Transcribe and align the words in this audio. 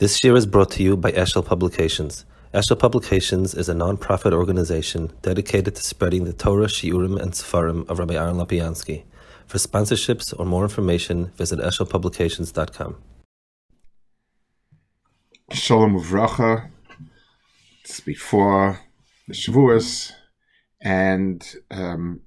This 0.00 0.24
year 0.24 0.34
is 0.34 0.44
brought 0.44 0.72
to 0.72 0.82
you 0.82 0.96
by 0.96 1.12
Eshel 1.12 1.46
Publications. 1.46 2.24
Eshel 2.52 2.76
Publications 2.76 3.54
is 3.54 3.68
a 3.68 3.74
non-profit 3.74 4.32
organization 4.32 5.12
dedicated 5.22 5.76
to 5.76 5.82
spreading 5.84 6.24
the 6.24 6.32
Torah, 6.32 6.66
Shiurim, 6.66 7.16
and 7.16 7.30
Sefarim 7.30 7.88
of 7.88 8.00
Rabbi 8.00 8.14
Aaron 8.14 8.34
Lopiansky. 8.34 9.04
For 9.46 9.58
sponsorships 9.58 10.34
or 10.36 10.46
more 10.46 10.64
information, 10.64 11.26
visit 11.36 11.60
eshelpublications.com. 11.60 12.96
Shalom 15.52 15.96
Uvracha. 15.96 16.70
It's 17.84 18.00
before 18.00 18.80
the 19.28 19.34
Shavuos, 19.34 20.10
and 20.80 21.54
um, 21.70 22.20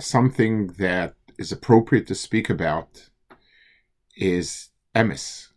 something 0.00 0.72
that 0.78 1.14
is 1.38 1.52
appropriate 1.52 2.08
to 2.08 2.16
speak 2.16 2.50
about 2.50 3.10
is 4.16 4.70
emes. 4.96 5.51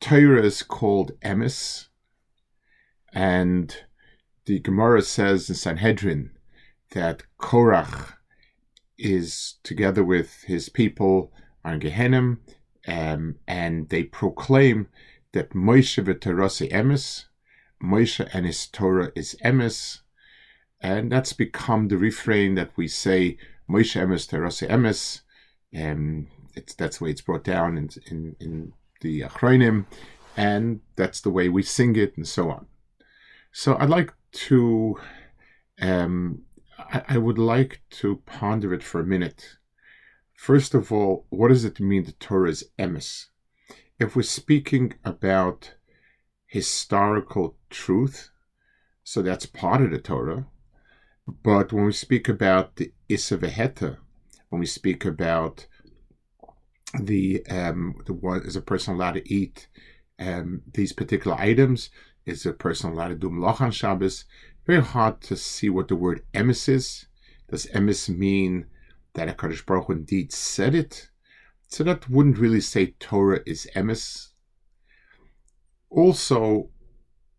Torah 0.00 0.42
is 0.42 0.62
called 0.62 1.12
emes, 1.20 1.88
and 3.12 3.84
the 4.46 4.60
Gemara 4.60 5.02
says 5.02 5.48
in 5.48 5.56
Sanhedrin 5.56 6.30
that 6.92 7.24
Korach 7.38 8.14
is 8.96 9.56
together 9.62 10.04
with 10.04 10.42
his 10.44 10.68
people 10.68 11.32
on 11.64 11.80
Gehenim, 11.80 12.38
um, 12.86 13.36
and 13.46 13.88
they 13.88 14.04
proclaim 14.04 14.88
that 15.32 15.50
Moshe 15.50 16.02
v'Torah 16.02 16.70
emes, 16.70 17.24
Moshe 17.82 18.28
and 18.32 18.46
his 18.46 18.66
Torah 18.66 19.12
is 19.14 19.36
emes, 19.44 20.00
and 20.80 21.10
that's 21.10 21.32
become 21.32 21.88
the 21.88 21.98
refrain 21.98 22.54
that 22.54 22.70
we 22.76 22.88
say 22.88 23.36
Moshe 23.68 24.00
emes, 24.00 24.28
Torah 24.28 24.48
emes. 24.48 25.22
and 25.72 26.28
it's 26.54 26.74
that's 26.74 26.98
the 26.98 27.04
way 27.04 27.10
it's 27.10 27.20
brought 27.20 27.44
down 27.44 27.76
in 27.76 27.90
in, 28.06 28.36
in 28.40 28.72
the 29.00 29.22
Achronim, 29.22 29.86
and 30.36 30.80
that's 30.96 31.20
the 31.20 31.30
way 31.30 31.48
we 31.48 31.62
sing 31.62 31.96
it, 31.96 32.16
and 32.16 32.26
so 32.26 32.50
on. 32.50 32.66
So 33.52 33.76
I'd 33.78 33.90
like 33.90 34.12
to, 34.32 34.98
um, 35.80 36.42
I, 36.78 37.02
I 37.08 37.18
would 37.18 37.38
like 37.38 37.82
to 37.90 38.22
ponder 38.26 38.72
it 38.74 38.82
for 38.82 39.00
a 39.00 39.06
minute. 39.06 39.56
First 40.34 40.74
of 40.74 40.92
all, 40.92 41.26
what 41.30 41.48
does 41.48 41.64
it 41.64 41.80
mean 41.80 42.04
the 42.04 42.12
Torah 42.12 42.50
is 42.50 42.70
emes? 42.78 43.26
If 43.98 44.14
we're 44.14 44.22
speaking 44.22 44.94
about 45.04 45.74
historical 46.46 47.56
truth, 47.70 48.30
so 49.02 49.22
that's 49.22 49.46
part 49.46 49.82
of 49.82 49.90
the 49.90 49.98
Torah. 49.98 50.46
But 51.42 51.72
when 51.72 51.84
we 51.84 51.92
speak 51.92 52.28
about 52.28 52.76
the 52.76 52.92
issur 53.08 53.38
v'heter, 53.38 53.98
when 54.48 54.60
we 54.60 54.66
speak 54.66 55.04
about 55.04 55.66
the 56.94 57.44
um, 57.46 58.00
the 58.06 58.12
one 58.12 58.42
is 58.42 58.56
a 58.56 58.62
person 58.62 58.94
allowed 58.94 59.14
to 59.14 59.32
eat 59.32 59.68
um, 60.18 60.62
these 60.72 60.92
particular 60.92 61.36
items? 61.38 61.90
Is 62.26 62.44
a 62.44 62.52
person 62.52 62.92
allowed 62.92 63.08
to 63.08 63.14
do 63.14 63.30
melacha 63.30 63.62
on 63.62 63.70
Shabbos? 63.70 64.24
Very 64.66 64.82
hard 64.82 65.20
to 65.22 65.36
see 65.36 65.70
what 65.70 65.88
the 65.88 65.96
word 65.96 66.24
emes 66.34 66.68
is. 66.68 67.06
Does 67.50 67.66
emes 67.66 68.08
mean 68.08 68.66
that 69.14 69.34
Hakadosh 69.34 69.64
Baruch 69.64 69.86
Hu 69.86 69.92
indeed 69.94 70.32
said 70.32 70.74
it? 70.74 71.08
So 71.68 71.84
that 71.84 72.08
wouldn't 72.10 72.38
really 72.38 72.60
say 72.60 72.94
Torah 72.98 73.40
is 73.46 73.66
emes. 73.74 74.28
Also, 75.90 76.68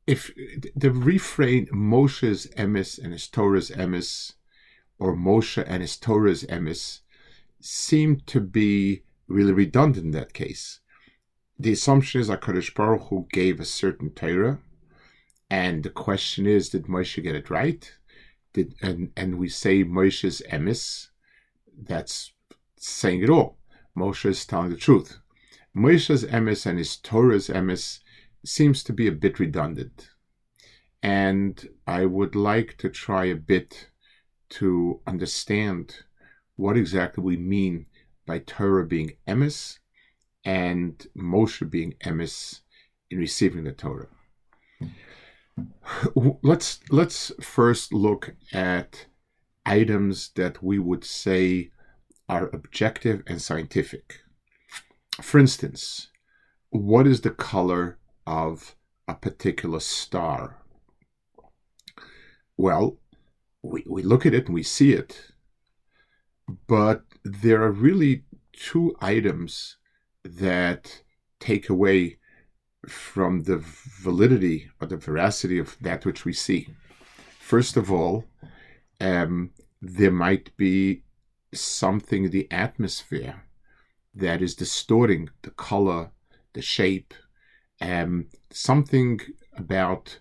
if 0.07 0.31
the 0.75 0.91
refrain 0.91 1.67
Moshe's 1.67 2.47
emes 2.57 2.97
and 2.97 3.13
his 3.13 3.27
Torah's 3.27 3.69
emes, 3.69 4.33
or 4.97 5.15
Moshe 5.15 5.63
and 5.67 5.81
his 5.81 5.97
Torah's 5.97 6.43
emes, 6.45 7.01
seem 7.59 8.21
to 8.25 8.39
be 8.39 9.03
really 9.29 9.53
redundant 9.53 10.05
in 10.05 10.11
that 10.11 10.33
case. 10.33 10.79
The 11.57 11.71
assumption 11.71 12.21
is 12.21 12.27
that 12.27 12.41
Kadosh 12.41 12.73
Baruch 12.73 13.09
Hu 13.09 13.27
gave 13.31 13.59
a 13.59 13.65
certain 13.65 14.09
Torah, 14.11 14.59
and 15.49 15.83
the 15.83 15.89
question 15.89 16.47
is, 16.47 16.69
did 16.69 16.85
Moshe 16.85 17.21
get 17.21 17.35
it 17.35 17.49
right? 17.49 17.91
Did 18.53 18.75
and 18.81 19.11
and 19.15 19.37
we 19.37 19.49
say 19.49 19.83
Moshe's 19.83 20.41
emes, 20.51 21.07
that's 21.77 22.33
saying 22.77 23.23
it 23.23 23.29
all. 23.29 23.57
Moshe 23.95 24.25
is 24.25 24.45
telling 24.45 24.69
the 24.69 24.77
truth. 24.77 25.19
Moshe's 25.75 26.23
emes 26.25 26.65
and 26.65 26.77
his 26.77 26.97
Torah's 26.97 27.49
emes 27.49 27.99
seems 28.45 28.83
to 28.83 28.93
be 28.93 29.07
a 29.07 29.11
bit 29.11 29.39
redundant, 29.39 30.09
and 31.03 31.69
I 31.85 32.05
would 32.05 32.35
like 32.35 32.77
to 32.77 32.89
try 32.89 33.25
a 33.25 33.35
bit 33.35 33.89
to 34.49 35.01
understand 35.05 36.03
what 36.55 36.77
exactly 36.77 37.23
we 37.23 37.37
mean 37.37 37.85
by 38.29 38.37
Torah 38.37 38.85
being 38.85 39.13
emes 39.27 39.79
and 40.45 41.07
Moshe 41.17 41.67
being 41.67 41.95
emes 42.05 42.61
in 43.09 43.17
receiving 43.17 43.63
the 43.63 43.71
Torah. 43.71 44.09
Let's 46.43 46.79
let's 46.91 47.31
first 47.41 47.91
look 47.91 48.35
at 48.53 49.07
items 49.65 50.29
that 50.35 50.61
we 50.61 50.77
would 50.77 51.03
say 51.03 51.71
are 52.29 52.51
objective 52.53 53.23
and 53.25 53.41
scientific. 53.41 54.19
For 55.19 55.39
instance, 55.39 56.09
what 56.69 57.07
is 57.07 57.21
the 57.21 57.31
color 57.31 57.97
of 58.27 58.75
a 59.07 59.15
particular 59.15 59.79
star? 59.79 60.61
Well, 62.57 62.99
we, 63.63 63.83
we 63.89 64.03
look 64.03 64.27
at 64.27 64.35
it 64.35 64.45
and 64.45 64.53
we 64.53 64.61
see 64.61 64.93
it, 64.93 65.31
but 66.67 67.08
there 67.31 67.61
are 67.61 67.71
really 67.71 68.23
two 68.53 68.95
items 69.01 69.77
that 70.23 71.03
take 71.39 71.69
away 71.69 72.17
from 72.87 73.43
the 73.43 73.57
validity 74.01 74.69
or 74.79 74.87
the 74.87 74.97
veracity 74.97 75.59
of 75.59 75.77
that 75.81 76.05
which 76.05 76.25
we 76.25 76.33
see. 76.33 76.69
First 77.39 77.77
of 77.77 77.91
all, 77.91 78.25
um, 78.99 79.51
there 79.81 80.11
might 80.11 80.55
be 80.57 81.03
something 81.53 82.25
in 82.25 82.31
the 82.31 82.51
atmosphere 82.51 83.43
that 84.13 84.41
is 84.41 84.55
distorting 84.55 85.29
the 85.43 85.51
color, 85.51 86.11
the 86.53 86.61
shape, 86.61 87.13
um, 87.81 88.27
something 88.51 89.19
about 89.55 90.19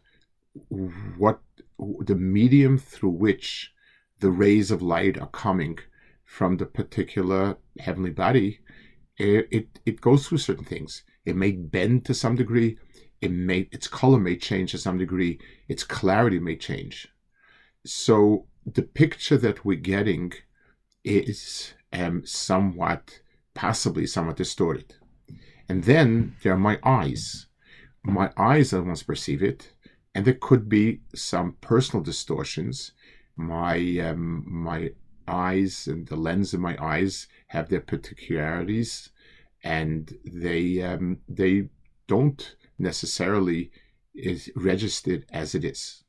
what 1.16 1.40
the 1.78 2.14
medium 2.14 2.76
through 2.78 3.10
which 3.10 3.72
the 4.20 4.30
rays 4.30 4.70
of 4.70 4.82
light 4.82 5.18
are 5.18 5.28
coming 5.28 5.78
from 6.28 6.58
the 6.58 6.66
particular 6.66 7.56
heavenly 7.80 8.10
body, 8.10 8.60
it, 9.16 9.48
it, 9.50 9.80
it 9.86 10.00
goes 10.00 10.28
through 10.28 10.38
certain 10.38 10.64
things. 10.64 11.02
It 11.24 11.34
may 11.34 11.52
bend 11.52 12.04
to 12.04 12.12
some 12.12 12.36
degree. 12.36 12.76
It 13.22 13.32
may 13.32 13.60
its 13.72 13.88
color 13.88 14.20
may 14.20 14.36
change 14.36 14.72
to 14.72 14.78
some 14.78 14.98
degree. 14.98 15.40
Its 15.68 15.84
clarity 15.84 16.38
may 16.38 16.56
change. 16.56 17.08
So 17.86 18.46
the 18.66 18.82
picture 18.82 19.38
that 19.38 19.64
we're 19.64 19.80
getting 19.80 20.34
is 21.02 21.72
um, 21.94 22.26
somewhat, 22.26 23.20
possibly 23.54 24.06
somewhat 24.06 24.36
distorted. 24.36 24.96
And 25.66 25.84
then 25.84 26.36
there 26.42 26.52
are 26.52 26.58
my 26.58 26.78
eyes. 26.84 27.46
My 28.02 28.30
eyes 28.36 28.74
are 28.74 28.78
the 28.78 28.84
ones 28.84 29.02
perceive 29.02 29.42
it, 29.42 29.72
and 30.14 30.26
there 30.26 30.34
could 30.34 30.68
be 30.68 31.00
some 31.14 31.56
personal 31.62 32.04
distortions. 32.04 32.92
My 33.34 33.78
um, 34.00 34.44
my 34.46 34.90
eyes 35.28 35.86
and 35.86 36.06
the 36.08 36.16
lens 36.16 36.54
in 36.54 36.60
my 36.60 36.76
eyes 36.80 37.26
have 37.48 37.68
their 37.68 37.80
particularities, 37.80 39.10
and 39.62 40.16
they 40.24 40.82
um, 40.82 41.18
they 41.28 41.68
don't 42.06 42.56
necessarily 42.78 43.70
is 44.14 44.50
registered 44.56 45.24
as 45.32 45.54
it 45.54 45.64
is. 45.64 46.04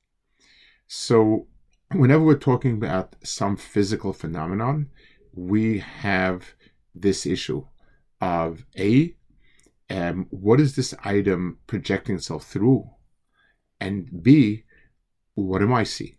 So 0.88 1.48
whenever 1.92 2.24
we're 2.24 2.38
talking 2.38 2.74
about 2.74 3.16
some 3.24 3.58
physical 3.58 4.14
phenomenon, 4.14 4.90
we 5.34 5.80
have 5.80 6.54
this 6.96 7.26
issue 7.26 7.66
of 8.22 8.66
a 8.78 9.16
um, 9.90 10.28
what 10.30 10.60
is 10.60 10.76
this 10.76 10.94
item 11.04 11.58
projecting 11.66 12.16
itself 12.16 12.46
through, 12.46 12.90
and 13.80 14.24
b 14.24 14.66
what 15.34 15.62
am 15.62 15.74
I 15.74 15.84
seeing? 15.84 16.18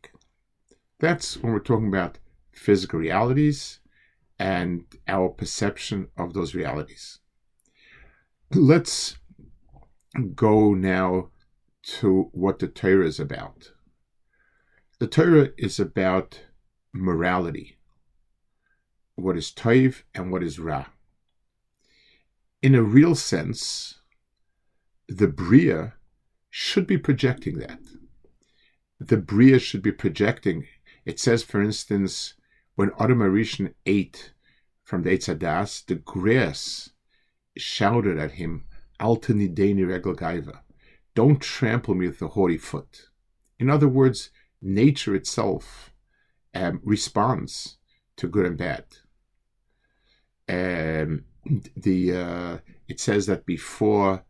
That's 0.99 1.37
when 1.37 1.53
we're 1.53 1.61
talking 1.61 1.88
about 1.88 2.19
physical 2.60 2.98
realities 2.98 3.78
and 4.38 4.84
our 5.08 5.30
perception 5.30 6.08
of 6.18 6.34
those 6.34 6.54
realities. 6.54 7.20
Let's 8.52 9.16
go 10.34 10.74
now 10.74 11.30
to 12.00 12.28
what 12.32 12.58
the 12.58 12.68
Torah 12.68 13.06
is 13.06 13.18
about. 13.18 13.72
The 14.98 15.06
Torah 15.06 15.48
is 15.56 15.80
about 15.80 16.42
morality, 16.92 17.78
what 19.14 19.38
is 19.38 19.50
toiv 19.50 20.02
and 20.14 20.30
what 20.30 20.42
is 20.42 20.58
ra. 20.58 20.84
In 22.60 22.74
a 22.74 22.82
real 22.82 23.14
sense, 23.14 24.00
the 25.08 25.28
Bria 25.28 25.94
should 26.50 26.86
be 26.86 26.98
projecting 26.98 27.58
that. 27.58 27.80
The 28.98 29.16
Bria 29.16 29.58
should 29.58 29.80
be 29.80 29.92
projecting. 29.92 30.66
It 31.06 31.18
says, 31.18 31.42
for 31.42 31.62
instance, 31.62 32.34
when 32.81 32.93
Adam 32.99 33.19
Harishon 33.19 33.75
ate 33.85 34.32
from 34.85 35.03
the 35.03 35.11
Eitz 35.11 35.29
Hadas, 35.29 35.85
the 35.85 35.97
grass 35.97 36.88
shouted 37.55 38.17
at 38.17 38.31
him. 38.32 38.65
Don't 41.15 41.43
trample 41.43 41.94
me 41.94 42.06
with 42.06 42.19
the 42.21 42.29
haughty 42.29 42.56
foot. 42.56 43.11
In 43.59 43.69
other 43.69 43.87
words, 43.87 44.31
nature 44.62 45.15
itself 45.15 45.93
um, 46.55 46.81
responds 46.82 47.77
to 48.17 48.27
good 48.27 48.47
and 48.47 48.56
bad. 48.56 48.87
Um, 50.49 51.27
the 51.77 52.17
uh, 52.17 52.59
it 52.88 52.99
says 52.99 53.27
that 53.27 53.44
before 53.44 54.25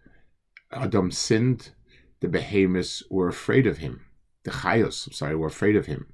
Adam 0.73 1.12
sinned, 1.12 1.70
the 2.19 2.26
behemoths 2.26 3.05
were 3.08 3.29
afraid 3.29 3.69
of 3.69 3.79
him. 3.79 4.06
The 4.43 4.50
chayos, 4.50 5.06
I'm 5.06 5.12
sorry, 5.12 5.37
were 5.37 5.47
afraid 5.47 5.76
of 5.76 5.87
him, 5.87 6.12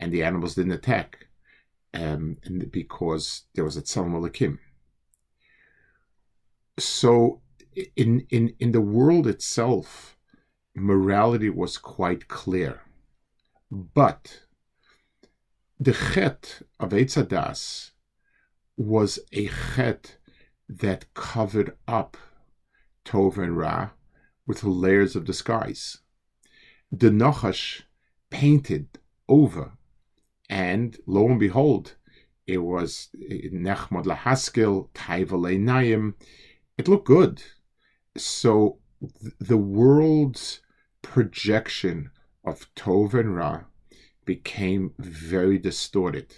and 0.00 0.12
the 0.12 0.24
animals 0.24 0.56
didn't 0.56 0.72
attack, 0.72 1.28
um, 1.94 2.36
and 2.44 2.70
because 2.70 3.42
there 3.54 3.64
was 3.64 3.76
a 3.76 3.82
tzelem 3.82 4.12
Elokim. 4.12 4.58
So, 6.78 7.42
in 7.96 8.26
in 8.30 8.54
in 8.58 8.72
the 8.72 8.80
world 8.80 9.26
itself, 9.26 10.16
morality 10.74 11.50
was 11.50 11.78
quite 11.78 12.28
clear, 12.28 12.82
but 13.70 14.42
the 15.78 15.92
chet 15.92 16.62
of 16.78 16.90
Eitz 16.90 17.16
Hadas 17.16 17.90
was 18.76 19.18
a 19.32 19.48
chet 19.48 20.16
that 20.68 21.12
covered 21.14 21.76
up 21.88 22.16
Tov 23.04 23.36
and 23.38 23.56
Ra 23.56 23.90
with 24.46 24.62
layers 24.62 25.16
of 25.16 25.24
disguise. 25.24 25.98
The 26.92 27.10
Nachash 27.10 27.82
painted 28.30 28.98
over, 29.28 29.72
and 30.50 30.98
lo 31.06 31.26
and 31.28 31.38
behold, 31.38 31.94
it 32.46 32.58
was 32.58 33.08
Nechmod 33.16 34.04
Lahaskel, 34.04 34.90
Taiva 34.90 35.58
Naim. 35.58 36.16
It 36.76 36.88
looked 36.88 37.06
good. 37.06 37.42
So 38.16 38.80
the 39.38 39.56
world's 39.56 40.60
projection 41.02 42.10
of 42.44 42.66
Tov 42.74 43.14
and 43.14 43.36
Ra 43.36 43.62
became 44.24 44.92
very 44.98 45.56
distorted. 45.56 46.34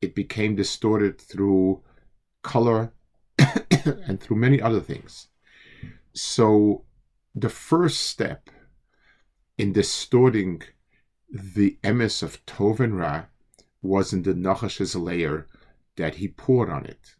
It 0.00 0.14
became 0.14 0.54
distorted 0.54 1.20
through 1.20 1.82
color 2.42 2.92
and 4.06 4.20
through 4.20 4.36
many 4.36 4.62
other 4.62 4.80
things. 4.80 5.28
So, 6.14 6.84
the 7.34 7.48
first 7.48 8.02
step 8.02 8.48
in 9.58 9.72
distorting 9.72 10.62
the 11.34 11.76
emes 11.82 12.22
of 12.22 12.46
Tov 12.46 12.78
and 12.78 12.96
Ra 12.96 13.24
was 13.82 14.12
in 14.12 14.22
the 14.22 14.34
Nachash's 14.34 14.94
layer 14.94 15.48
that 15.96 16.14
he 16.16 16.28
poured 16.28 16.70
on 16.70 16.86
it. 16.86 17.16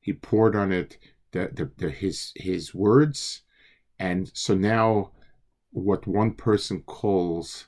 He 0.00 0.14
poured 0.14 0.56
on 0.56 0.72
it 0.72 0.96
the, 1.32 1.50
the, 1.52 1.70
the, 1.76 1.90
his 1.90 2.32
his 2.36 2.74
words, 2.74 3.42
and 3.98 4.30
so 4.34 4.54
now 4.54 5.12
what 5.72 6.06
one 6.06 6.32
person 6.32 6.80
calls 6.82 7.66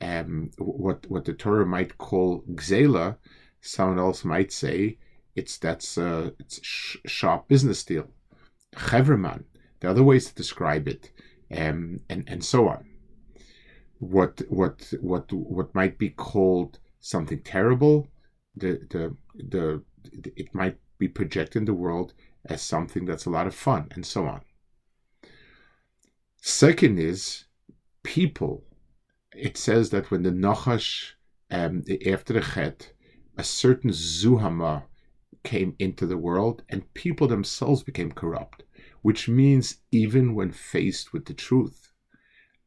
um, 0.00 0.52
what 0.58 1.10
what 1.10 1.24
the 1.24 1.32
Torah 1.32 1.66
might 1.66 1.98
call 1.98 2.44
gzela, 2.52 3.16
someone 3.60 3.98
else 3.98 4.24
might 4.24 4.52
say 4.52 4.98
it's 5.34 5.58
that's 5.58 5.98
uh, 5.98 6.30
it's 6.38 6.60
sh- 6.64 6.98
sharp 7.04 7.48
business 7.48 7.82
deal. 7.82 8.06
Chevreman, 8.76 9.42
the 9.80 9.90
other 9.90 10.04
ways 10.04 10.26
to 10.28 10.34
describe 10.36 10.86
it, 10.86 11.10
um, 11.50 11.98
and 12.08 12.22
and 12.28 12.44
so 12.44 12.68
on. 12.68 12.91
What 14.02 14.42
what 14.48 14.92
what 15.00 15.32
what 15.32 15.72
might 15.76 15.96
be 15.96 16.10
called 16.10 16.80
something 16.98 17.40
terrible, 17.42 18.08
the 18.56 18.80
the 18.90 19.16
the 19.34 19.84
it 20.34 20.52
might 20.52 20.76
be 20.98 21.06
projecting 21.06 21.66
the 21.66 21.72
world 21.84 22.12
as 22.44 22.62
something 22.62 23.04
that's 23.04 23.26
a 23.26 23.30
lot 23.30 23.46
of 23.46 23.54
fun, 23.54 23.86
and 23.92 24.04
so 24.04 24.26
on. 24.26 24.40
Second 26.40 26.98
is 26.98 27.44
people. 28.02 28.64
It 29.36 29.56
says 29.56 29.90
that 29.90 30.10
when 30.10 30.24
the 30.24 30.30
Nachash, 30.30 31.12
um, 31.52 31.84
after 32.04 32.32
the 32.32 32.40
Chet, 32.40 32.92
a 33.38 33.44
certain 33.44 33.90
Zuhama 33.92 34.82
came 35.44 35.76
into 35.78 36.06
the 36.06 36.18
world 36.18 36.64
and 36.68 36.92
people 36.94 37.28
themselves 37.28 37.84
became 37.84 38.10
corrupt, 38.10 38.64
which 39.02 39.28
means 39.28 39.76
even 39.92 40.34
when 40.34 40.50
faced 40.50 41.12
with 41.12 41.26
the 41.26 41.34
truth, 41.34 41.92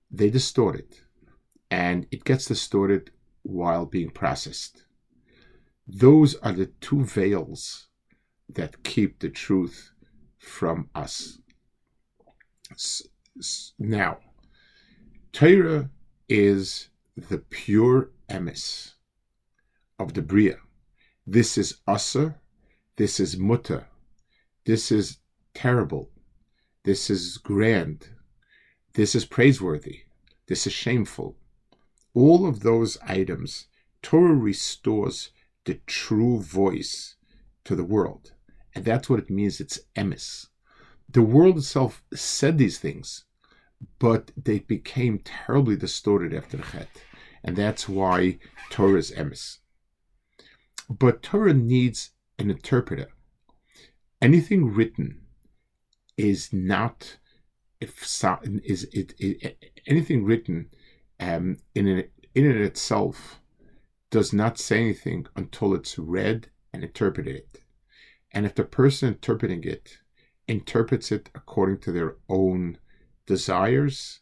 they 0.10 0.30
distort 0.30 0.76
it. 0.78 1.02
And 1.75 2.07
it 2.10 2.24
gets 2.24 2.45
distorted 2.45 3.12
while 3.44 3.86
being 3.86 4.10
processed. 4.10 4.86
Those 5.86 6.36
are 6.36 6.54
the 6.54 6.68
two 6.80 7.04
veils 7.04 7.88
that 8.48 8.83
keep 8.83 9.19
the 9.19 9.30
truth 9.30 9.92
from 10.38 10.89
us. 10.95 11.39
Now, 13.77 14.19
Torah 15.33 15.89
is 16.30 16.89
the 17.18 17.39
pure 17.39 18.12
emes 18.30 18.94
of 20.00 20.13
the 20.13 20.22
Bria. 20.22 20.57
This 21.27 21.57
is 21.57 21.81
assur 21.86 22.36
this 22.98 23.19
is 23.19 23.36
mutar. 23.36 23.88
This 24.63 24.92
is 24.92 25.18
terrible. 25.54 26.10
This 26.83 27.10
is 27.10 27.38
grand. 27.38 28.07
This 28.94 29.16
is 29.16 29.25
praiseworthy. 29.25 30.04
This 30.48 30.66
is 30.66 30.72
shameful. 30.72 31.36
All 32.16 32.48
of 32.48 32.62
those 32.62 32.98
items, 33.06 33.68
Torah 34.02 34.34
restores 34.34 35.32
the 35.66 35.82
true 35.86 36.40
voice 36.40 37.16
to 37.66 37.76
the 37.76 37.84
world. 37.84 38.32
And 38.74 38.86
that's 38.86 39.10
what 39.10 39.20
it 39.20 39.30
means 39.30 39.60
it's 39.60 39.82
emis. 39.96 40.48
The 41.10 41.22
world 41.22 41.58
itself 41.58 42.04
said 42.14 42.58
these 42.58 42.80
things, 42.80 43.26
but 44.00 44.32
they 44.42 44.60
became 44.60 45.20
terribly 45.20 45.76
distorted 45.76 46.34
after 46.34 46.58
the 46.58 46.64
Chet. 46.64 46.90
And 47.44 47.56
that's 47.56 47.88
why 47.88 48.40
Torah 48.70 48.98
is 48.98 49.12
emes. 49.12 49.60
But 50.90 51.22
Torah 51.22 51.54
needs 51.54 52.12
an 52.40 52.50
interpreter. 52.50 53.08
Anything 54.22 54.74
written 54.74 55.22
is 56.18 56.54
not 56.54 57.18
if 57.82 58.02
is 58.64 58.84
it, 58.94 59.14
it 59.20 59.74
anything 59.86 60.24
written 60.24 60.70
um, 61.20 61.58
in 61.74 61.88
it, 61.88 62.12
in 62.34 62.50
it 62.50 62.58
itself 62.58 63.40
does 64.12 64.34
not 64.34 64.58
say 64.58 64.80
anything 64.80 65.26
until 65.36 65.74
it's 65.74 65.98
read 65.98 66.50
and 66.74 66.84
interpreted. 66.84 67.44
And 68.32 68.46
if 68.46 68.56
the 68.56 68.64
person 68.64 69.10
interpreting 69.10 69.64
it 69.64 69.98
interprets 70.48 71.12
it 71.12 71.30
according 71.34 71.80
to 71.80 71.92
their 71.92 72.18
own 72.30 72.78
desires, 73.26 74.20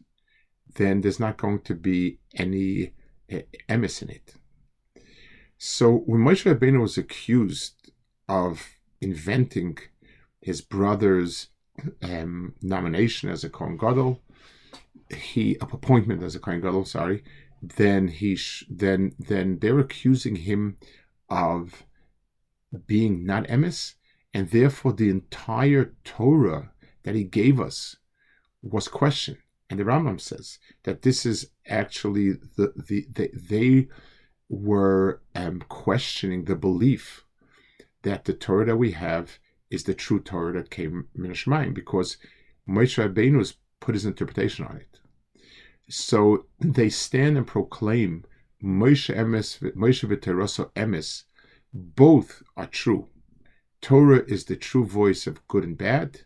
then 0.75 1.01
there's 1.01 1.19
not 1.19 1.37
going 1.37 1.59
to 1.61 1.75
be 1.75 2.19
any 2.35 2.93
uh, 3.31 3.39
emes 3.69 4.01
in 4.01 4.09
it. 4.09 4.35
So 5.57 5.97
when 6.05 6.21
Moshe 6.21 6.43
Rabbeinu 6.43 6.81
was 6.81 6.97
accused 6.97 7.91
of 8.27 8.67
inventing 9.01 9.77
his 10.41 10.61
brother's 10.61 11.49
um, 12.01 12.53
nomination 12.61 13.29
as 13.29 13.43
a 13.43 13.49
Kohen 13.49 13.77
Gadol, 13.77 14.21
he 15.09 15.57
appointment 15.61 16.23
as 16.23 16.35
a 16.35 16.39
Kohen 16.39 16.61
Gadol, 16.61 16.85
sorry, 16.85 17.23
then 17.61 18.07
he 18.07 18.35
sh- 18.35 18.65
then 18.69 19.13
then 19.19 19.59
they're 19.59 19.79
accusing 19.79 20.35
him 20.35 20.77
of 21.29 21.83
being 22.87 23.25
not 23.25 23.47
emes, 23.47 23.95
and 24.33 24.49
therefore 24.49 24.93
the 24.93 25.09
entire 25.09 25.93
Torah 26.03 26.71
that 27.03 27.15
he 27.15 27.23
gave 27.23 27.59
us 27.59 27.97
was 28.61 28.87
questioned. 28.87 29.37
And 29.69 29.79
the 29.79 29.83
Rambam 29.83 30.19
says 30.19 30.59
that 30.83 31.01
this 31.01 31.25
is 31.25 31.49
actually 31.67 32.31
the 32.31 32.73
the, 32.75 33.07
the 33.11 33.29
they 33.33 33.87
were 34.49 35.21
um, 35.35 35.63
questioning 35.69 36.45
the 36.45 36.55
belief 36.55 37.25
that 38.03 38.25
the 38.25 38.33
Torah 38.33 38.65
that 38.65 38.77
we 38.77 38.91
have 38.91 39.39
is 39.71 39.85
the 39.85 39.93
true 39.93 40.19
Torah 40.19 40.53
that 40.53 40.69
came 40.69 41.07
from 41.15 41.23
Shemayim, 41.23 41.73
because 41.73 42.17
Moshe 42.69 43.01
Rabbeinu 43.01 43.37
has 43.39 43.55
put 43.83 43.95
his 43.95 44.05
interpretation 44.05 44.65
on 44.65 44.77
it. 44.77 44.99
So 45.89 46.45
they 46.59 46.89
stand 46.89 47.37
and 47.37 47.45
proclaim 47.45 48.23
Moshe 48.63 49.13
Emes, 49.13 49.59
Moshe 49.75 50.07
v'Toraso 50.07 50.71
Emes, 50.73 51.23
both 51.73 52.41
are 52.55 52.67
true. 52.67 53.09
Torah 53.81 54.23
is 54.25 54.45
the 54.45 54.55
true 54.55 54.85
voice 54.85 55.27
of 55.27 55.45
good 55.49 55.65
and 55.65 55.77
bad, 55.77 56.21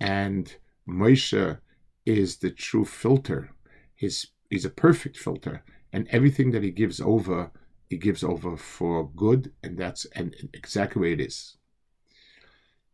and 0.00 0.56
Moshe 0.88 1.58
is 2.06 2.38
the 2.38 2.50
true 2.50 2.86
filter. 2.86 3.50
His 3.94 4.28
he's 4.48 4.64
a 4.64 4.70
perfect 4.70 5.18
filter, 5.18 5.62
and 5.92 6.08
everything 6.08 6.50
that 6.52 6.62
he 6.62 6.70
gives 6.70 6.98
over 6.98 7.50
he 7.90 7.98
gives 7.98 8.24
over 8.24 8.56
for 8.56 9.10
good, 9.10 9.52
and 9.62 9.76
that's 9.76 10.06
and 10.14 10.34
exactly 10.54 11.00
where 11.00 11.10
it 11.10 11.20
is. 11.20 11.58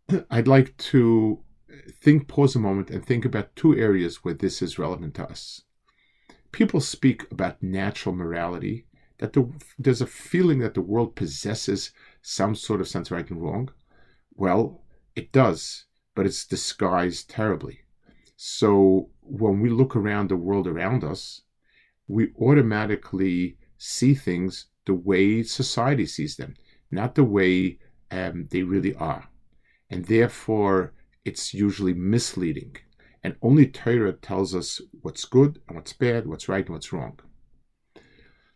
I'd 0.30 0.48
like 0.48 0.76
to 0.92 1.44
think, 2.00 2.28
pause 2.28 2.56
a 2.56 2.58
moment, 2.58 2.90
and 2.90 3.04
think 3.04 3.24
about 3.24 3.56
two 3.56 3.76
areas 3.76 4.24
where 4.24 4.34
this 4.34 4.62
is 4.62 4.78
relevant 4.78 5.14
to 5.14 5.24
us. 5.24 5.62
People 6.52 6.80
speak 6.80 7.30
about 7.30 7.62
natural 7.62 8.14
morality, 8.14 8.86
that 9.18 9.32
the, 9.32 9.50
there's 9.78 10.00
a 10.00 10.06
feeling 10.06 10.58
that 10.60 10.74
the 10.74 10.80
world 10.80 11.16
possesses 11.16 11.92
some 12.22 12.54
sort 12.54 12.80
of 12.80 12.88
sense 12.88 13.10
of 13.10 13.16
right 13.16 13.30
and 13.30 13.42
wrong. 13.42 13.70
Well, 14.34 14.84
it 15.14 15.32
does, 15.32 15.86
but 16.14 16.26
it's 16.26 16.46
disguised 16.46 17.30
terribly. 17.30 17.80
So 18.36 19.10
when 19.22 19.60
we 19.60 19.70
look 19.70 19.96
around 19.96 20.28
the 20.28 20.36
world 20.36 20.66
around 20.66 21.02
us, 21.02 21.42
we 22.06 22.32
automatically 22.40 23.56
see 23.78 24.14
things 24.14 24.66
the 24.84 24.94
way 24.94 25.42
society 25.42 26.06
sees 26.06 26.36
them, 26.36 26.54
not 26.90 27.14
the 27.14 27.24
way 27.24 27.78
um, 28.10 28.46
they 28.50 28.62
really 28.62 28.94
are. 28.94 29.28
And 29.90 30.04
therefore, 30.04 30.92
it's 31.26 31.52
usually 31.52 31.92
misleading. 31.92 32.76
And 33.22 33.34
only 33.42 33.66
Torah 33.66 34.12
tells 34.12 34.54
us 34.54 34.80
what's 35.02 35.24
good 35.24 35.60
and 35.66 35.76
what's 35.76 35.92
bad, 35.92 36.26
what's 36.26 36.48
right 36.48 36.64
and 36.64 36.72
what's 36.72 36.92
wrong. 36.92 37.18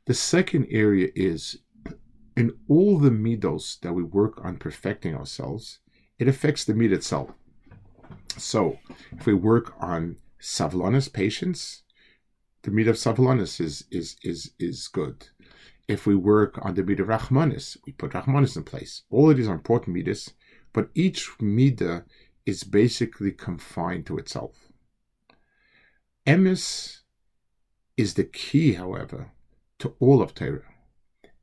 The 0.07 0.15
second 0.15 0.69
area 0.71 1.09
is 1.17 1.59
in 2.37 2.53
all 2.69 2.99
the 2.99 3.11
midos 3.11 3.81
that 3.81 3.93
we 3.93 4.05
work 4.05 4.45
on 4.45 4.57
perfecting 4.57 5.17
ourselves, 5.17 5.81
it 6.21 6.29
affects 6.29 6.65
the 6.65 6.75
mid 6.75 6.93
itself. 6.93 7.31
So, 8.37 8.79
if 9.13 9.27
we 9.27 9.35
work 9.35 9.75
on 9.81 10.17
savlanis, 10.41 11.13
patience, 11.13 11.83
the 12.63 12.71
mid 12.71 12.87
of 12.87 12.97
savlanis 12.97 13.61
is 13.61 13.85
is 13.91 14.17
is 14.23 14.53
is 14.59 14.87
good. 14.87 15.29
If 15.89 16.07
we 16.07 16.15
work 16.15 16.59
on 16.63 16.75
the 16.75 16.85
mid 16.85 17.01
of 17.01 17.09
rachmanis, 17.09 17.77
we 17.85 17.93
put 17.93 18.13
rachmanis 18.13 18.57
in 18.57 18.63
place. 18.63 19.03
All 19.11 19.29
of 19.29 19.37
these 19.37 19.49
are 19.49 19.55
important 19.55 19.97
midas, 19.97 20.33
but 20.73 20.91
each 20.95 21.29
mida 21.41 22.05
is 22.47 22.65
basically 22.65 23.33
confined 23.33 24.07
to 24.07 24.19
itself. 24.19 24.57
Emes 26.27 27.01
is 27.97 28.15
the 28.15 28.25
key, 28.25 28.75
however, 28.75 29.33
to 29.79 29.95
all 29.99 30.23
of 30.23 30.35
Torah. 30.35 30.63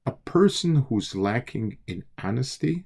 A 0.05 0.11
person 0.11 0.75
who's 0.87 1.15
lacking 1.15 1.77
in 1.87 2.03
honesty, 2.23 2.85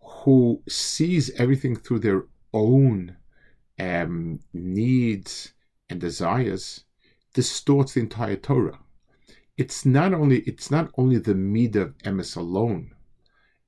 who 0.00 0.62
sees 0.68 1.30
everything 1.30 1.76
through 1.76 1.98
their 1.98 2.24
own 2.52 3.16
um, 3.78 4.40
needs 4.52 5.52
and 5.90 6.00
desires, 6.00 6.84
distorts 7.34 7.94
the 7.94 8.00
entire 8.00 8.36
Torah. 8.36 8.78
It's 9.56 9.84
not 9.84 10.12
only 10.12 10.40
it's 10.40 10.70
not 10.70 10.90
only 10.96 11.18
the 11.18 11.34
midah 11.34 11.82
of 11.82 11.98
emes 11.98 12.36
alone; 12.36 12.94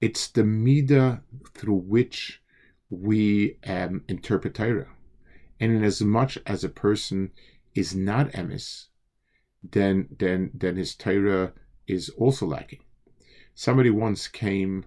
it's 0.00 0.28
the 0.28 0.42
midah 0.42 1.22
through 1.54 1.82
which 1.94 2.42
we 2.90 3.58
um, 3.66 4.02
interpret 4.08 4.54
Torah. 4.54 4.88
And 5.60 5.72
in 5.72 5.84
as 5.84 6.00
much 6.00 6.38
as 6.46 6.64
a 6.64 6.68
person 6.68 7.32
is 7.74 7.94
not 7.94 8.32
emis, 8.32 8.86
then 9.62 10.08
then 10.16 10.50
then 10.54 10.76
his 10.76 10.94
Torah 10.94 11.52
is 11.86 12.08
also 12.10 12.46
lacking. 12.46 12.80
Somebody 13.54 13.90
once 13.90 14.28
came 14.28 14.84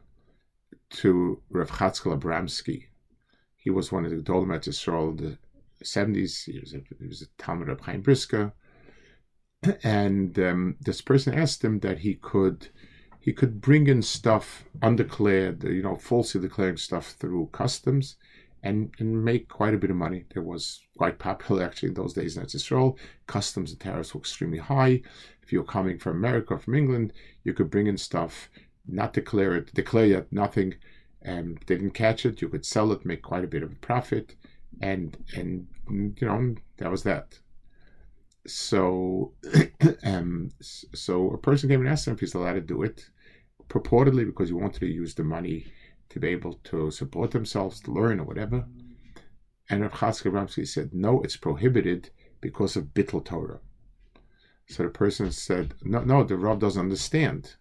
to 0.91 1.41
Rav 1.50 1.72
Chatzkel 1.72 2.17
Abramsky. 2.17 2.86
He 3.58 3.70
was 3.70 3.91
one 3.91 4.05
of 4.05 4.12
the 4.12 4.22
Dolomites 4.22 4.67
Israel 4.67 5.10
in 5.10 5.17
the 5.17 5.38
70s. 5.84 6.46
He 6.46 6.60
was 6.60 6.74
a, 6.74 6.81
he 7.00 7.08
was 7.08 7.22
a 7.22 7.27
talmid 7.41 7.70
of 7.70 7.81
Chaim 7.81 8.01
Brisker. 8.01 8.53
And 9.84 10.39
um, 10.39 10.77
this 10.81 11.01
person 11.01 11.36
asked 11.36 11.63
him 11.63 11.81
that 11.81 12.00
he 12.00 12.15
could 12.15 12.70
he 13.22 13.32
could 13.32 13.62
bring 13.62 13.86
in 13.86 14.01
stuff 14.01 14.66
undeclared, 14.82 15.63
you 15.63 15.84
know, 15.84 15.96
falsely 15.96 16.42
declaring 16.42 16.78
stuff 16.78 17.12
through 17.12 17.48
customs 17.51 18.16
and, 18.63 18.92
and 18.98 19.24
make 19.24 19.48
quite 19.48 19.75
a 19.75 19.78
bit 19.78 19.92
of 19.92 19.96
money. 19.96 20.25
There 20.34 20.42
was 20.42 20.82
quite 20.98 21.20
popular 21.20 21.63
actually 21.63 21.90
in 21.90 21.96
those 21.96 22.13
days 22.13 22.36
in 22.36 22.44
Israel. 22.44 22.98
Customs 23.28 23.72
and 23.72 23.80
tariffs 23.80 24.16
were 24.16 24.20
extremely 24.22 24.58
high. 24.58 25.04
If 25.44 25.54
you 25.54 25.60
were 25.60 25.66
coming 25.66 26.00
from 26.00 26.18
America 26.18 26.56
or 26.56 26.60
from 26.60 26.74
England, 26.74 27.13
you 27.44 27.54
could 27.54 27.70
bring 27.70 27.86
in 27.86 27.98
stuff, 27.98 28.50
not 28.88 29.13
declare 29.13 29.56
it, 29.56 29.72
declare 29.74 30.08
yet 30.08 30.34
nothing, 30.34 30.74
and 31.22 31.60
they 31.68 31.75
didn't 31.75 31.92
catch 31.92 32.25
it. 32.25 32.42
You 32.42 32.50
could 32.50 32.66
sell 32.66 32.92
it, 32.92 33.06
make 33.06 33.22
quite 33.22 33.44
a 33.44 33.48
bit 33.48 33.62
of 33.62 33.72
a 33.72 33.75
profit, 33.75 34.36
and 34.82 35.16
and 35.36 35.68
you 35.90 36.28
know 36.28 36.56
that 36.78 36.90
was 36.90 37.04
that. 37.04 37.38
So, 38.48 39.34
um, 40.04 40.50
so 40.62 41.30
a 41.32 41.38
person 41.38 41.70
came 41.70 41.82
and 41.82 41.90
asked 41.90 42.08
him 42.08 42.16
if 42.16 42.20
he's 42.20 42.34
allowed 42.34 42.54
to 42.54 42.62
do 42.62 42.82
it, 42.82 43.11
purportedly 43.72 44.25
because 44.25 44.50
he 44.50 44.54
wanted 44.54 44.82
to 44.82 44.86
use 44.86 45.16
the 45.16 45.24
money 45.24 45.66
to 46.10 46.20
be 46.20 46.28
able 46.28 46.54
to 46.66 46.92
support 46.92 47.32
themselves, 47.32 47.80
to 47.80 47.92
learn 47.92 48.20
or 48.20 48.25
whatever. 48.25 48.66
And 49.70 49.82
Rav 49.82 49.94
Chatzkel 49.94 50.32
Abramsky 50.32 50.68
said, 50.68 50.94
no, 50.94 51.22
it's 51.22 51.38
prohibited 51.38 52.10
because 52.42 52.75
of 52.75 52.94
Bittul 52.94 53.24
Torah. 53.24 53.62
So 54.68 54.84
the 54.84 54.90
person 54.90 55.32
said, 55.32 55.74
no, 55.84 56.04
no, 56.04 56.24
the 56.25 56.36
Rav 56.36 56.60
doesn't 56.60 56.82
understand. 56.82 57.56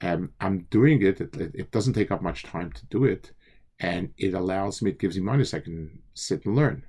Um, 0.00 0.32
I'm 0.40 0.66
doing 0.70 1.02
it. 1.02 1.20
It, 1.20 1.36
it. 1.36 1.70
doesn't 1.70 1.92
take 1.92 2.10
up 2.10 2.22
much 2.22 2.42
time 2.42 2.72
to 2.72 2.86
do 2.86 3.04
it. 3.04 3.30
And 3.78 4.12
it 4.18 4.34
allows 4.34 4.82
me, 4.82 4.90
it 4.90 4.98
gives 4.98 5.16
me 5.16 5.22
money 5.22 5.44
so 5.44 5.58
I 5.58 5.60
can 5.60 6.00
sit 6.14 6.44
and 6.44 6.56
learn. 6.56 6.84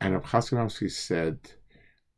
And 0.00 0.14
Rav 0.14 0.22
Chatzkel 0.22 0.58
Abramsky 0.58 0.92
said, 0.92 1.38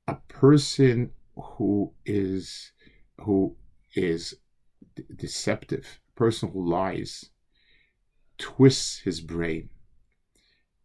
a 0.07 0.17
person 0.29 1.13
who 1.35 1.95
is, 2.05 2.73
who 3.19 3.57
is 3.95 4.35
deceptive, 5.17 6.01
person 6.15 6.51
who 6.51 6.69
lies 6.69 7.31
twists 8.39 9.01
his 9.01 9.21
brain, 9.21 9.71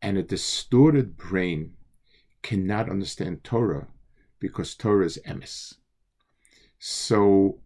and 0.01 0.17
a 0.17 0.23
distorted 0.23 1.17
brain 1.17 1.73
cannot 2.41 2.89
understand 2.89 3.43
Torah 3.43 3.87
because 4.39 4.75
Torah 4.75 5.05
is 5.05 5.19
emes. 5.27 5.75
So 6.79 7.59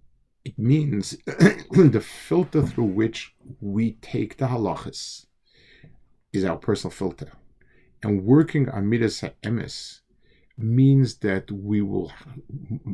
it 0.43 0.59
means 0.59 1.11
the 1.25 2.05
filter 2.05 2.61
through 2.61 2.85
which 2.85 3.33
we 3.61 3.93
take 3.93 4.37
the 4.37 4.47
halachas 4.47 5.25
is 6.33 6.43
our 6.43 6.57
personal 6.57 6.91
filter. 6.91 7.31
And 8.03 8.25
working 8.25 8.69
on 8.69 8.89
midas 8.89 9.23
emes 9.43 10.01
means 10.57 11.17
that 11.19 11.51
we 11.51 11.81
will 11.81 12.11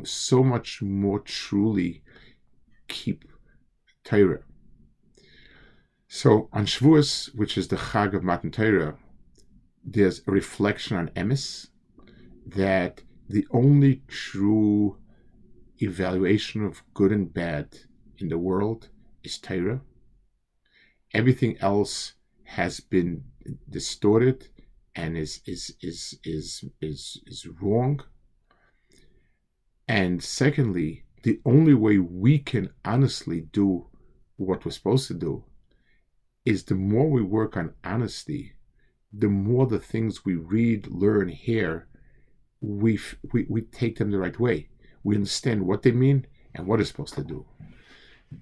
so 0.04 0.42
much 0.42 0.80
more 0.80 1.20
truly 1.20 2.02
keep 2.88 3.24
Torah. 4.04 4.42
So 6.08 6.48
on 6.52 6.66
Shavuos, 6.66 7.34
which 7.34 7.56
is 7.56 7.68
the 7.68 7.76
Chag 7.76 8.14
of 8.14 8.22
Matan 8.22 8.50
Torah, 8.50 8.96
there's 9.84 10.20
a 10.26 10.30
reflection 10.30 10.96
on 10.96 11.08
Emes 11.10 11.68
that 12.46 13.02
the 13.28 13.46
only 13.50 14.02
true 14.08 14.98
evaluation 15.78 16.64
of 16.64 16.82
good 16.94 17.12
and 17.12 17.32
bad 17.32 17.78
in 18.18 18.28
the 18.28 18.38
world 18.38 18.90
is 19.24 19.38
Torah. 19.38 19.80
Everything 21.14 21.56
else 21.60 22.14
has 22.44 22.80
been 22.80 23.24
distorted 23.68 24.48
and 24.94 25.16
is 25.16 25.40
is 25.46 25.74
is 25.80 26.18
is 26.24 26.64
is, 26.80 27.20
is 27.26 27.46
wrong. 27.60 28.00
And 29.88 30.22
secondly, 30.22 31.04
the 31.22 31.40
only 31.44 31.74
way 31.74 31.98
we 31.98 32.38
can 32.38 32.70
honestly 32.84 33.40
do 33.52 33.86
what 34.46 34.64
we're 34.64 34.72
supposed 34.72 35.08
to 35.08 35.14
do 35.14 35.44
is 36.44 36.64
the 36.64 36.74
more 36.74 37.08
we 37.08 37.22
work 37.22 37.56
on 37.56 37.74
honesty, 37.84 38.54
the 39.12 39.28
more 39.28 39.66
the 39.66 39.78
things 39.78 40.24
we 40.24 40.34
read, 40.34 40.88
learn, 40.88 41.28
hear, 41.28 41.86
we, 42.60 42.98
we, 43.32 43.46
we 43.48 43.62
take 43.62 43.98
them 43.98 44.10
the 44.10 44.18
right 44.18 44.38
way. 44.38 44.68
We 45.04 45.16
understand 45.16 45.66
what 45.66 45.82
they 45.82 45.92
mean 45.92 46.26
and 46.54 46.66
what 46.66 46.80
it's 46.80 46.90
supposed 46.90 47.14
to 47.14 47.24
do. 47.24 47.46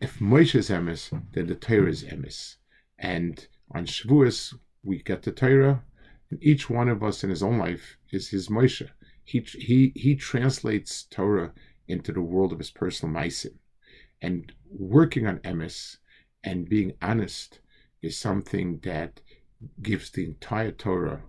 If 0.00 0.19
Moshe 0.19 0.54
is 0.54 0.71
emes, 0.71 1.11
then 1.33 1.47
the 1.47 1.54
Torah 1.54 1.90
is 1.90 2.04
emes. 2.04 2.57
And 2.99 3.47
on 3.75 3.87
Shavuos, 3.87 4.54
we 4.83 5.02
get 5.02 5.23
the 5.23 5.33
Torah, 5.33 5.83
and 6.30 6.38
each 6.42 6.71
one 6.71 6.88
of 6.88 7.02
us 7.02 7.25
in 7.25 7.30
his 7.30 7.42
own 7.42 7.59
life 7.59 7.97
is 8.11 8.28
his 8.28 8.49
Moshe. 8.49 8.88
He, 9.25 9.40
he, 9.40 9.92
he 9.95 10.14
translates 10.16 11.04
Torah 11.04 11.52
into 11.88 12.12
the 12.12 12.21
world 12.21 12.52
of 12.52 12.59
his 12.59 12.71
personal 12.71 13.14
maisim. 13.14 13.59
And 14.22 14.52
working 14.70 15.26
on 15.26 15.38
emes 15.38 15.96
and 16.44 16.68
being 16.68 16.94
honest 17.00 17.60
is 18.02 18.18
something 18.18 18.80
that 18.82 19.20
gives 19.82 20.10
the 20.10 20.24
entire 20.24 20.72
Torah 20.72 21.22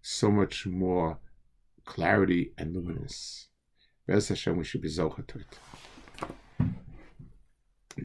so 0.00 0.30
much 0.30 0.66
more 0.66 1.18
clarity 1.84 2.52
and 2.58 2.74
luminous. 2.74 3.48
Bez 4.06 4.28
Hashem, 4.28 4.56
we 4.56 4.64
should 4.64 4.82
be 4.82 4.88
zocha 4.88 5.26
to 5.26 5.38
it. 5.38 5.58